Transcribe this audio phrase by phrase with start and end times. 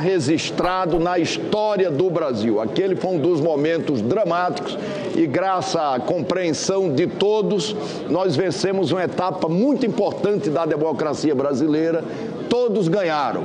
[0.00, 2.60] registrado na história do Brasil.
[2.60, 4.76] Aquele foi um dos momentos dramáticos
[5.14, 7.76] e graças à compreensão de todos,
[8.10, 12.02] nós vencemos uma etapa muito importante da democracia brasileira.
[12.50, 13.44] Todos ganharam.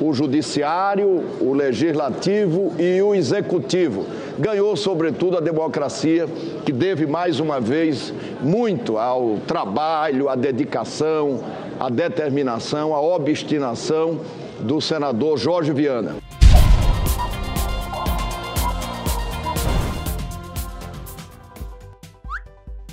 [0.00, 4.04] O judiciário, o legislativo e o executivo.
[4.36, 6.26] Ganhou, sobretudo, a democracia,
[6.66, 11.38] que deve mais uma vez muito ao trabalho, à dedicação,
[11.78, 14.18] à determinação, à obstinação
[14.60, 16.16] do senador Jorge Viana.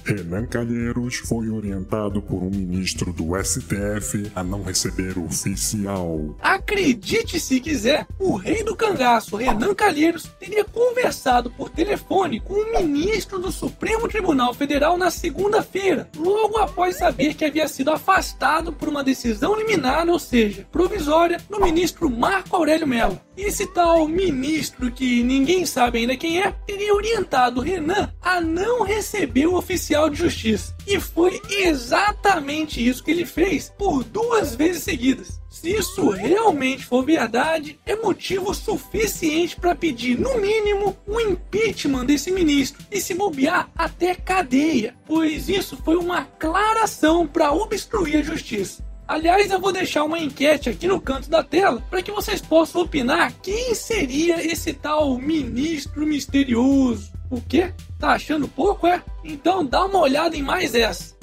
[0.05, 6.37] Renan Calheiros foi orientado por um ministro do STF a não receber oficial.
[6.39, 12.71] Acredite se quiser, o rei do cangaço, Renan Calheiros, teria conversado por telefone com o
[12.71, 18.87] ministro do Supremo Tribunal Federal na segunda-feira, logo após saber que havia sido afastado por
[18.87, 23.19] uma decisão liminar, ou seja, provisória, do ministro Marco Aurélio Mello.
[23.38, 29.48] Esse tal ministro, que ninguém sabe ainda quem é, teria orientado Renan a não receber
[29.48, 30.76] o oficial de justiça.
[30.87, 35.40] E foi exatamente isso que ele fez por duas vezes seguidas.
[35.49, 42.05] Se isso realmente for verdade, é motivo suficiente para pedir, no mínimo, o um impeachment
[42.05, 48.18] desse ministro e se bobear até cadeia, pois isso foi uma clara ação para obstruir
[48.18, 48.84] a justiça.
[49.07, 52.81] Aliás, eu vou deixar uma enquete aqui no canto da tela para que vocês possam
[52.81, 57.13] opinar quem seria esse tal ministro misterioso.
[57.29, 57.71] O quê?
[57.99, 59.03] Tá achando pouco, é?
[59.23, 61.15] Então dá uma olhada em mais essa.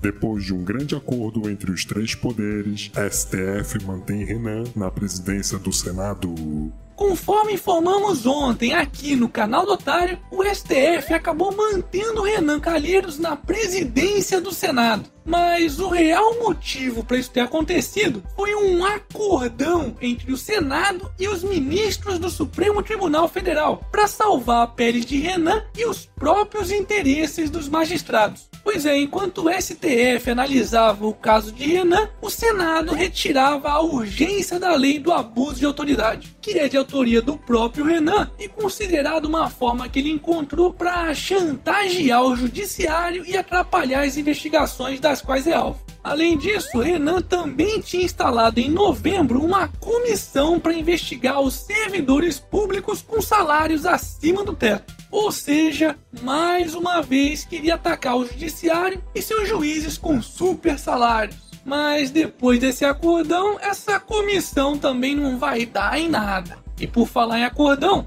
[0.00, 5.72] Depois de um grande acordo entre os três poderes, STF mantém Renan na presidência do
[5.72, 6.72] Senado.
[7.00, 13.34] Conforme informamos ontem aqui no canal do Otário, o STF acabou mantendo Renan Calheiros na
[13.34, 15.08] presidência do Senado.
[15.24, 21.26] Mas o real motivo para isso ter acontecido foi um acordão entre o Senado e
[21.26, 26.70] os ministros do Supremo Tribunal Federal para salvar a pele de Renan e os próprios
[26.70, 28.49] interesses dos magistrados.
[28.62, 34.60] Pois é, enquanto o STF analisava o caso de Renan, o Senado retirava a urgência
[34.60, 39.24] da lei do abuso de autoridade, que é de autoria do próprio Renan e considerado
[39.24, 45.46] uma forma que ele encontrou para chantagear o judiciário e atrapalhar as investigações das quais
[45.46, 45.80] é alvo.
[46.02, 53.02] Além disso, Renan também tinha instalado em novembro uma comissão para investigar os servidores públicos
[53.02, 54.99] com salários acima do teto.
[55.10, 61.36] Ou seja, mais uma vez queria atacar o judiciário e seus juízes com super salários.
[61.64, 66.58] Mas depois desse acordão, essa comissão também não vai dar em nada.
[66.80, 68.06] E por falar em acordão,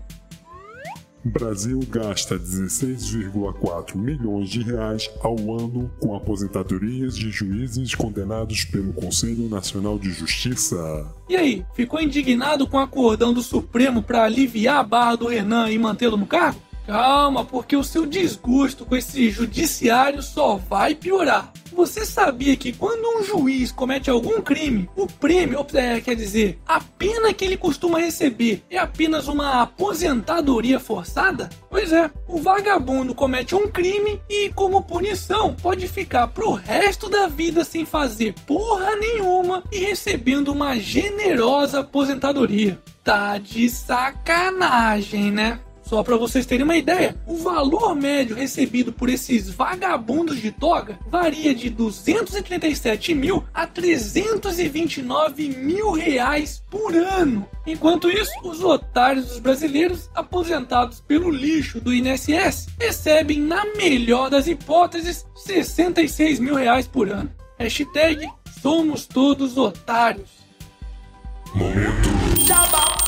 [1.26, 9.48] Brasil gasta 16,4 milhões de reais ao ano com aposentadorias de juízes condenados pelo Conselho
[9.48, 10.76] Nacional de Justiça.
[11.30, 15.70] E aí, ficou indignado com o acordão do Supremo para aliviar a barra do Renan
[15.70, 16.60] e mantê-lo no cargo?
[16.86, 21.52] Calma, porque o seu desgosto com esse judiciário só vai piorar.
[21.72, 26.80] Você sabia que quando um juiz comete algum crime, o prêmio, é, quer dizer, a
[26.80, 31.50] pena que ele costuma receber é apenas uma aposentadoria forçada?
[31.70, 37.28] Pois é, o vagabundo comete um crime e, como punição, pode ficar pro resto da
[37.28, 42.80] vida sem fazer porra nenhuma e recebendo uma generosa aposentadoria.
[43.04, 45.60] Tá de sacanagem, né?
[45.84, 50.98] Só para vocês terem uma ideia, o valor médio recebido por esses vagabundos de toga
[51.08, 57.48] varia de 237 mil a 329 mil reais por ano.
[57.68, 64.48] Enquanto isso, os otários dos brasileiros aposentados pelo lixo do INSS recebem, na melhor das
[64.48, 67.30] hipóteses, 66 mil reais por ano.
[67.60, 68.28] Hashtag
[68.62, 70.30] somos todos otários.
[71.54, 72.10] Momento.
[72.48, 73.03] Jabá.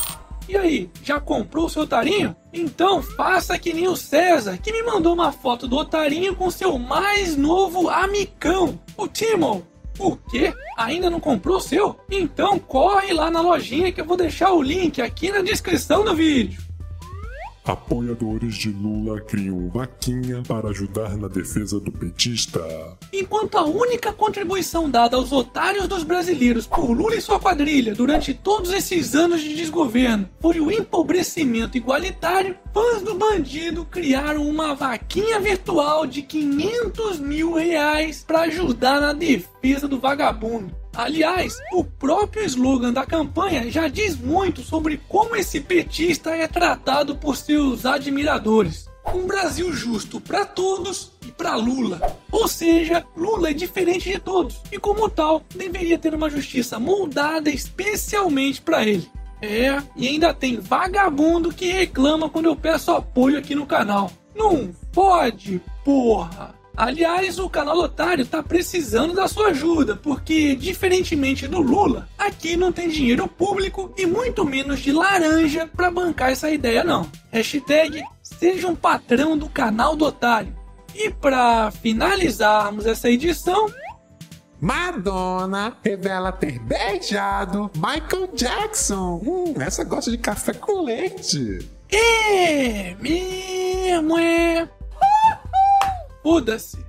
[0.48, 2.36] E aí, já comprou o seu otarinho?
[2.54, 6.78] Então faça que nem o César, que me mandou uma foto do otarinho com seu
[6.78, 9.62] mais novo amicão, o Timon.
[9.98, 10.54] O quê?
[10.78, 11.98] Ainda não comprou o seu?
[12.12, 16.14] Então corre lá na lojinha que eu vou deixar o link aqui na descrição do
[16.14, 16.65] vídeo.
[17.66, 22.62] Apoiadores de Lula criam vaquinha para ajudar na defesa do petista.
[23.12, 28.36] Enquanto a única contribuição dada aos otários dos brasileiros por Lula e sua quadrilha durante
[28.36, 35.40] todos esses anos de desgoverno foi o empobrecimento igualitário, fãs do bandido criaram uma vaquinha
[35.40, 40.85] virtual de 500 mil reais para ajudar na defesa do vagabundo.
[40.96, 47.18] Aliás, o próprio slogan da campanha já diz muito sobre como esse petista é tratado
[47.18, 48.90] por seus admiradores.
[49.14, 52.02] Um Brasil justo para todos e para Lula.
[52.32, 57.50] Ou seja, Lula é diferente de todos e, como tal, deveria ter uma justiça moldada
[57.50, 59.08] especialmente para ele.
[59.42, 64.12] É, e ainda tem vagabundo que reclama quando eu peço apoio aqui no canal.
[64.34, 66.56] Não pode, porra!
[66.78, 72.72] Aliás, o canal Otário tá precisando da sua ajuda, porque, diferentemente do Lula, aqui não
[72.72, 77.10] tem dinheiro público e muito menos de laranja para bancar essa ideia, não.
[77.32, 80.54] Hashtag seja um patrão do canal do Otário.
[80.94, 83.68] E para finalizarmos essa edição,
[84.60, 89.22] Madonna revela ter beijado Michael Jackson.
[89.26, 91.70] Hum, essa gosta de café com leite.
[91.92, 94.68] É mesmo, é.
[96.26, 96.84] Foda-se.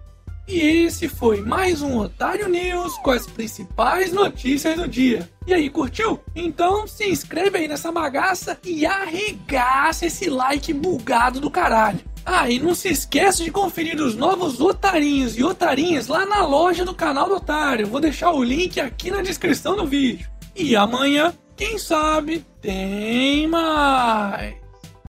[0.48, 5.30] E esse foi mais um Otário News com as principais notícias do dia.
[5.46, 6.18] E aí, curtiu?
[6.34, 12.00] Então se inscreve aí nessa bagaça e arregaça esse like bugado do caralho.
[12.24, 16.82] Ah, e não se esqueça de conferir os novos otarinhos e otarinhas lá na loja
[16.82, 17.88] do canal do Otário.
[17.88, 20.30] Vou deixar o link aqui na descrição do vídeo.
[20.56, 24.65] E amanhã, quem sabe, tem mais.